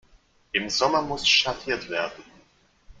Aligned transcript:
Im 0.51 0.67
Sommer 0.71 1.03
muss 1.03 1.27
schattiert 1.27 1.87
werden. 1.87 2.23